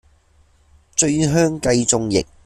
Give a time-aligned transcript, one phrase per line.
[0.95, 2.25] 醉香雞中翼